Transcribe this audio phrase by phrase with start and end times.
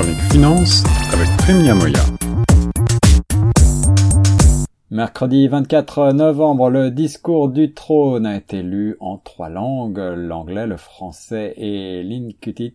[0.00, 0.82] chronique
[1.12, 1.28] avec
[1.74, 2.00] Moya.
[4.90, 10.76] Mercredi 24 novembre, le discours du trône a été lu en trois langues, l'anglais, le
[10.78, 12.74] français et l'incutit.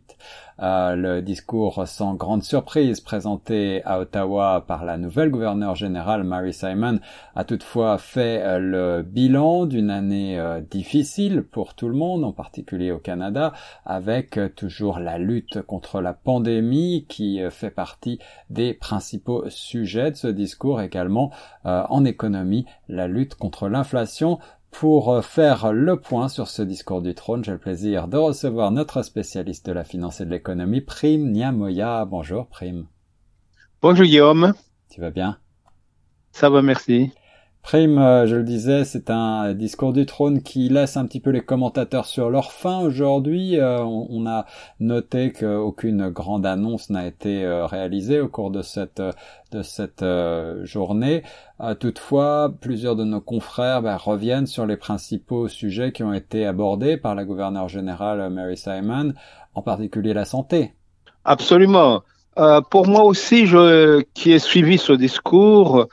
[0.62, 6.54] Euh, le discours sans grande surprise présenté à Ottawa par la nouvelle gouverneure générale Mary
[6.54, 7.00] Simon
[7.36, 12.32] a toutefois fait euh, le bilan d'une année euh, difficile pour tout le monde, en
[12.32, 13.52] particulier au Canada,
[13.86, 18.20] avec toujours la lutte contre la pandémie qui fait partie
[18.50, 21.32] des principaux sujets de ce discours également
[21.64, 24.40] en économie, la lutte contre l'inflation.
[24.80, 28.72] Pour euh, faire le point sur ce discours du trône, j'ai le plaisir de recevoir
[28.72, 32.04] notre spécialiste de la finance et de l'économie, Prime Niamoya.
[32.04, 32.86] Bonjour Prime.
[33.82, 34.54] Bonjour Guillaume.
[34.90, 35.38] Tu vas bien?
[36.34, 37.14] Ça va, merci.
[37.66, 41.32] Prime, euh, je le disais, c'est un discours du trône qui laisse un petit peu
[41.32, 43.60] les commentateurs sur leur faim aujourd'hui.
[43.60, 44.46] Euh, on, a
[44.80, 49.02] noté qu'aucune grande annonce n'a été euh, réalisée au cours de cette
[49.52, 50.06] de cette
[50.64, 51.24] journée.
[51.80, 56.98] toutefois, plusieurs de nos confrères ben, reviennent sur les principaux sujets qui ont été abordés
[56.98, 59.14] par la gouverneure générale Mary Simon,
[59.56, 60.76] en particulier la santé.
[61.24, 62.04] Absolument.
[62.38, 65.88] Euh, pour moi aussi, je, qui ai suivi ce discours,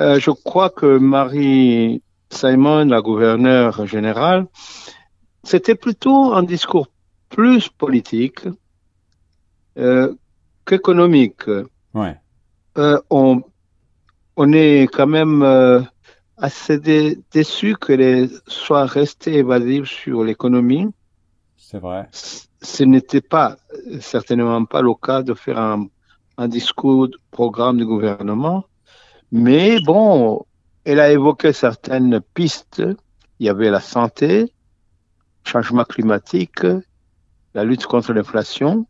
[0.00, 4.46] euh, je crois que Marie Simon, la gouverneure générale,
[5.44, 6.88] c'était plutôt un discours
[7.28, 8.40] plus politique
[9.78, 10.14] euh,
[10.64, 11.46] qu'économique.
[11.92, 12.16] Ouais.
[12.78, 13.42] Euh, on,
[14.36, 15.80] on est quand même euh,
[16.38, 16.78] assez
[17.32, 20.88] déçu qu'elle soit restée évasive sur l'économie.
[21.72, 22.08] C'est vrai
[22.62, 23.56] ce n'était pas,
[24.00, 25.86] certainement pas le cas de faire un,
[26.38, 28.64] un discours, programme du gouvernement,
[29.32, 30.44] mais bon,
[30.84, 32.82] elle a évoqué certaines pistes.
[33.38, 34.52] Il y avait la santé,
[35.44, 36.66] changement climatique,
[37.54, 38.86] la lutte contre l'inflation.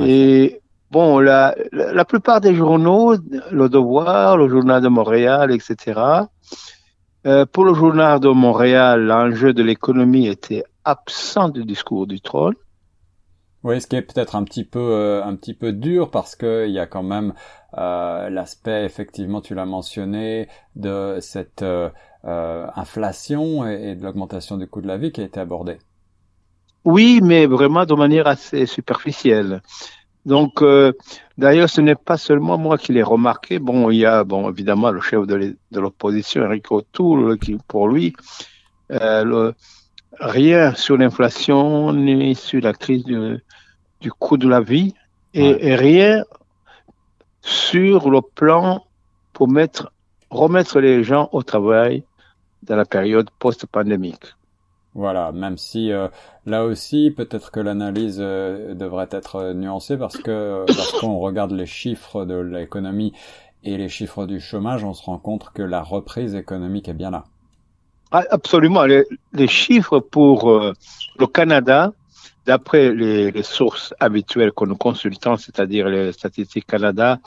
[0.00, 3.14] Et bon, la, la, plupart des journaux,
[3.52, 6.00] Le Devoir, le Journal de Montréal, etc.,
[7.26, 12.54] euh, pour le Journal de Montréal, l'enjeu de l'économie était absent du discours du trône.
[13.66, 16.68] Oui, ce qui est peut-être un petit peu euh, un petit peu dur parce que
[16.68, 17.34] il y a quand même
[17.76, 20.46] euh, l'aspect effectivement tu l'as mentionné
[20.76, 21.90] de cette euh,
[22.24, 25.78] inflation et, de l'augmentation du coût de la vie qui a été abordée.
[26.84, 29.62] Oui, mais vraiment de manière assez superficielle.
[30.26, 30.62] Donc
[31.38, 33.58] d'ailleurs ce n'est pas seulement moi qui l'ai remarqué.
[33.58, 38.12] Bon, il y a bon évidemment le chef de l'opposition Eric O'Toole qui pour lui
[38.90, 39.54] le,
[40.20, 43.38] rien sur l'inflation ni sur la crise du,
[44.00, 44.94] du coût de la vie
[45.34, 46.24] et, rien
[47.42, 48.84] sur le plan
[49.32, 49.92] pour mettre,
[50.30, 52.04] remettre les gens au travail
[52.62, 54.24] dans la période post-pandémique.
[54.96, 56.08] Voilà, même si euh,
[56.46, 61.66] là aussi, peut-être que l'analyse euh, devrait être nuancée parce que euh, lorsqu'on regarde les
[61.66, 63.12] chiffres de l'économie
[63.62, 67.10] et les chiffres du chômage, on se rend compte que la reprise économique est bien
[67.10, 67.24] là.
[68.10, 68.86] Ah, absolument.
[68.86, 69.04] Les,
[69.48, 70.72] chiffres pour euh,
[71.18, 71.92] le Canada,
[72.46, 77.18] d'après les, sources habituelles que nous consultons, c'est-à-dire les statistiques Canada,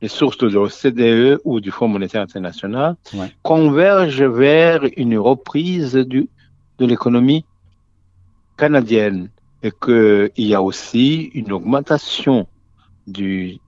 [0.00, 2.96] les sources de l'OCDE ou du Fonds monétaire international,
[3.42, 6.30] convergent vers une reprise du,
[6.78, 7.44] de l'économie
[8.56, 9.30] canadienne
[9.62, 12.46] et qu'il y a aussi une augmentation
[13.06, 13.60] des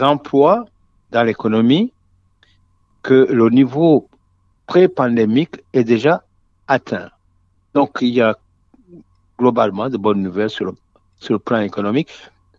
[0.00, 0.64] emplois
[1.10, 1.92] dans l'économie
[3.02, 4.08] que le niveau
[4.66, 6.24] pré-pandémique est déjà
[6.68, 7.10] atteint.
[7.74, 8.36] Donc, il y a
[9.38, 10.72] globalement de bonnes nouvelles sur le,
[11.20, 12.10] sur le plan économique,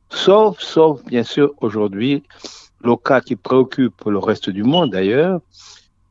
[0.09, 2.23] sauf, sauf bien sûr aujourd'hui,
[2.81, 5.39] le cas qui préoccupe le reste du monde d'ailleurs,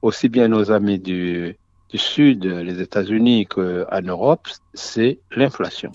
[0.05, 1.57] aussi bien nos amis du,
[1.95, 5.93] Sud, les États-Unis qu'en Europe, c'est l'inflation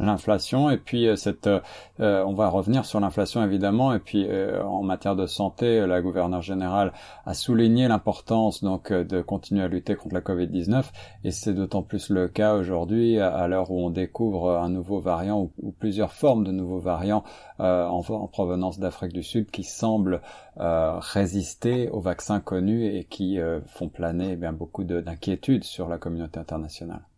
[0.00, 0.70] l'inflation.
[0.70, 1.60] Et puis euh, cette euh,
[2.00, 3.94] euh, on va revenir sur l'inflation évidemment.
[3.94, 4.26] Et puis
[4.62, 6.92] en matière de santé la gouverneure générale
[7.26, 10.84] a souligné l'importance donc de continuer à lutter contre la Covid-19
[11.24, 15.50] et c'est d'autant plus le cas aujourd'hui à, l'heure où on découvre un nouveau variant
[15.62, 17.22] ou, plusieurs formes de nouveaux variants
[17.58, 20.22] en, en, provenance d'Afrique du Sud qui semblent
[20.56, 26.40] résister aux vaccins connus et qui font planer eh bien beaucoup d'inquiétudes sur la communauté
[26.40, 27.09] internationale.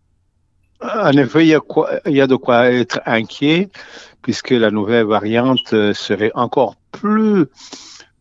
[0.83, 3.69] En effet, il y, a de quoi être inquiet,
[4.21, 7.47] puisque la nouvelle variante serait encore plus,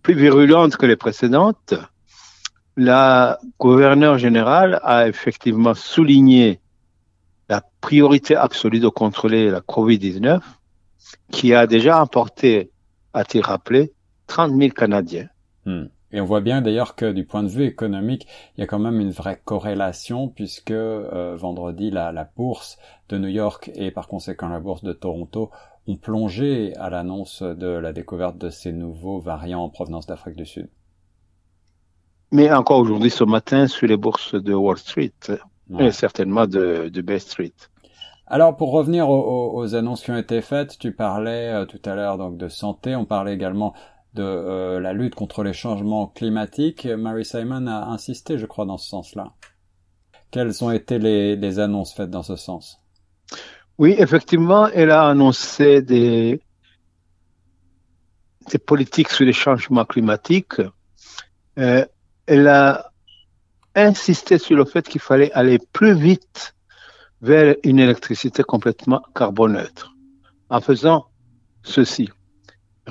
[0.04, 1.74] plus virulente que les précédentes.
[2.78, 6.60] La gouverneure générale a effectivement souligné
[7.50, 10.40] la priorité absolue de contrôler la COVID-19,
[11.32, 12.72] qui a déjà emporté,
[13.14, 13.92] a-t-il rappelé,
[14.28, 15.28] 30 000 Canadiens.
[15.66, 15.86] Hmm.
[16.14, 18.80] Et on voit bien d'ailleurs que du point de vue économique, il y a quand
[18.80, 22.78] même une vraie corrélation puisque euh, vendredi, la, la, bourse
[23.10, 25.52] de New York et par conséquent la bourse de Toronto
[25.88, 30.46] ont plongé à l'annonce de la découverte de ces nouveaux variants en provenance d'Afrique du
[30.46, 30.70] Sud.
[32.32, 35.12] Mais encore aujourd'hui, ce matin, sur les bourses de Wall Street,
[35.80, 37.54] et certainement de, de Bay Street.
[38.28, 41.96] Alors pour revenir aux, aux, annonces qui ont été faites, tu parlais euh, tout à
[41.96, 43.74] l'heure donc de santé, on parlait également
[44.14, 46.86] de euh, la lutte contre les changements climatiques.
[46.86, 49.34] Mary Simon a insisté, je crois, dans ce sens-là.
[50.32, 52.80] Quelles ont été les, annonces faites dans ce sens?
[53.78, 56.42] Oui, effectivement, elle a annoncé des,
[58.50, 60.62] des politiques sur les changements climatiques.
[61.58, 61.86] Euh,
[62.28, 62.92] elle a
[63.76, 66.56] insisté sur le fait qu'il fallait aller plus vite
[67.22, 69.96] vers une électricité complètement carboneutre
[70.50, 71.08] en faisant
[71.64, 72.10] ceci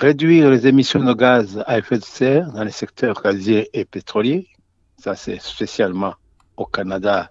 [0.01, 4.49] réduire les émissions de gaz à effet de serre dans les secteurs gaziers et pétroliers,
[4.97, 6.15] ça c'est spécialement
[6.57, 7.31] au Canada,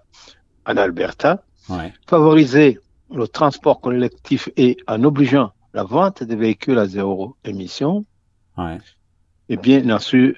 [0.66, 1.92] en Alberta, ouais.
[2.06, 2.78] favoriser
[3.12, 8.04] le transport collectif et en obligeant la vente des véhicules à zéro émission,
[8.56, 8.78] ouais.
[9.48, 9.82] et, bien,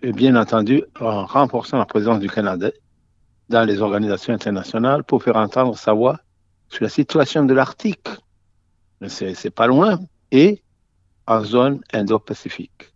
[0.03, 2.71] et bien entendu en renforçant la présence du Canada
[3.51, 6.19] dans les organisations internationales pour faire entendre sa voix
[6.69, 8.09] sur la situation de l'Arctique.
[9.09, 9.99] C'est pas loin.
[10.31, 10.63] Et
[11.27, 12.93] en zone Indo-Pacifique.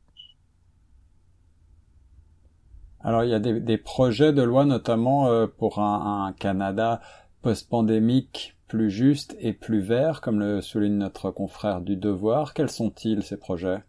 [3.01, 7.01] Alors il y a des, des, projets de loi notamment euh, pour un, un Canada
[7.43, 12.55] post-pandémique plus juste et plus vert, comme le souligne notre confrère du Devoir.
[12.55, 13.83] Quels sont-ils ces projets?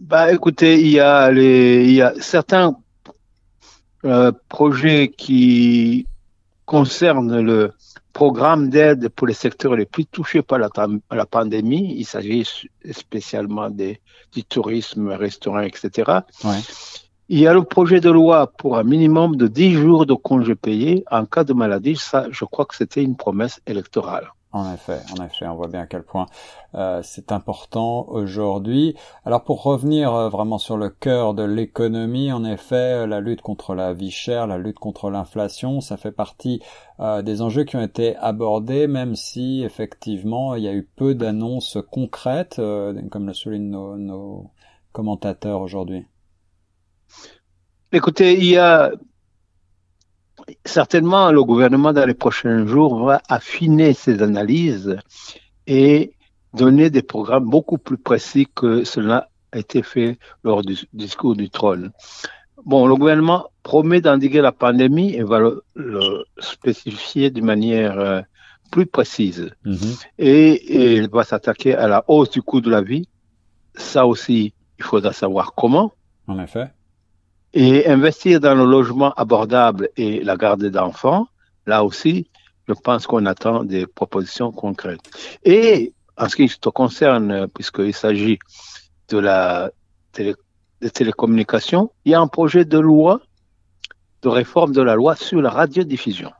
[0.00, 2.78] Bah écoutez, il y a les, il y a certains
[4.06, 6.06] euh, projets qui
[6.70, 7.72] concernent le
[8.12, 10.68] programme d'aide pour les secteurs les plus touchés par la,
[11.10, 11.96] la pandémie.
[11.98, 12.46] Il s'agit
[12.92, 14.00] spécialement des,
[14.32, 16.20] du tourisme, restaurants, etc.
[16.44, 16.60] Ouais.
[17.28, 20.54] Il y a le projet de loi pour un minimum de 10 jours de congés
[20.54, 21.96] payés en cas de maladie.
[21.96, 24.28] Ça, je crois que c'était une promesse électorale.
[24.52, 26.26] En effet, en effet, on voit bien à quel point
[26.74, 28.96] euh, c'est important aujourd'hui.
[29.24, 33.76] Alors pour revenir euh, vraiment sur le cœur de l'économie, en effet, la lutte contre
[33.76, 36.60] la vie chère, la lutte contre l'inflation, ça fait partie
[36.98, 41.14] euh, des enjeux qui ont été abordés, même si effectivement il y a eu peu
[41.14, 44.50] d'annonces concrètes, euh, comme le soulignent nos, nos
[44.90, 46.06] commentateurs aujourd'hui.
[47.92, 48.90] Écoutez, il y a
[50.64, 54.96] certainement, le gouvernement, dans les prochains jours, va affiner ses analyses
[55.66, 56.12] et
[56.54, 61.50] donner des programmes beaucoup plus précis que cela a été fait lors du discours du
[61.50, 61.92] trône.
[62.64, 68.20] Bon, le gouvernement promet d'endiguer la pandémie et va le, le spécifier d'une manière euh,
[68.70, 69.50] plus précise.
[69.64, 70.06] Mm -hmm.
[70.18, 73.06] et, et, il va s'attaquer à la hausse du coût de la vie.
[73.74, 75.92] Ça aussi, il faudra savoir comment.
[76.26, 76.68] En effet
[77.52, 81.26] et investir dans le logement abordable et la garde d'enfants,
[81.66, 82.28] là aussi,
[82.68, 85.10] je pense qu'on attend des propositions concrètes.
[85.44, 88.38] Et en ce qui te concerne, puisqu'il s'agit
[89.08, 89.70] de la
[90.12, 90.34] télé,
[90.80, 93.20] des télécommunications, il y a un projet de loi
[94.22, 96.30] de réforme de la loi sur la radiodiffusion.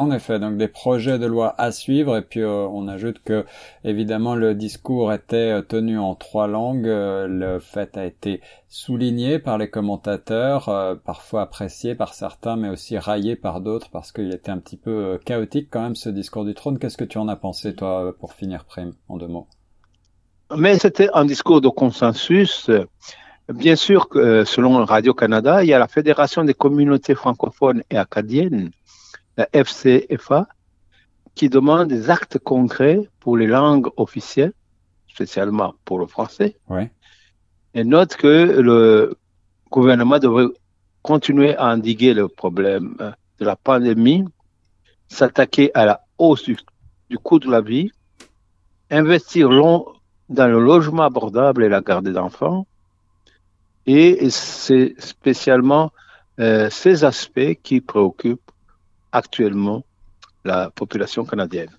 [0.00, 3.44] En effet, donc des projets de loi à suivre et puis euh, on ajoute que
[3.84, 6.88] évidemment le discours était euh, tenu en trois langues.
[6.88, 10.70] Euh, le fait a été souligné par les commentateurs,
[11.04, 15.20] parfois apprécié par certains, mais aussi raillé par d'autres parce qu'il était un petit peu
[15.26, 16.78] chaotique quand même ce discours du trône.
[16.78, 19.48] Qu'est-ce que tu en as pensé toi pour finir prime en deux mots?
[20.56, 22.70] Mais c'était un discours de consensus.
[23.52, 28.70] Bien sûr selon Radio Canada, il y a la Fédération des communautés francophones et acadiennes
[29.40, 30.46] la FCFA,
[31.34, 34.52] qui demande des actes concrets pour les langues officielles,
[35.08, 36.56] spécialement pour le français.
[36.68, 36.90] Ouais.
[37.72, 39.16] Et note que le
[39.70, 40.48] gouvernement devrait
[41.02, 42.96] continuer à endiguer le problème
[43.38, 44.24] de la pandémie,
[45.08, 46.56] s'attaquer à la hausse du,
[47.08, 47.90] du, coût de la vie,
[48.90, 49.86] investir long
[50.28, 52.66] dans le logement abordable et la garde d'enfants.
[53.86, 55.92] Et c'est spécialement
[56.38, 58.50] euh, ces aspects qui préoccupent
[59.12, 59.84] actuellement
[60.44, 61.70] la population canadienne.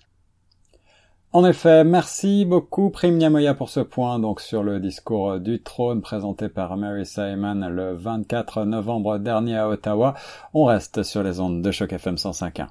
[1.34, 6.02] En effet, merci beaucoup Prime Niamoya pour ce point donc sur le discours du trône
[6.02, 10.12] présenté par Mary Simon le 24 novembre dernier à Ottawa.
[10.52, 12.66] On reste sur les ondes de choc FM 105.1.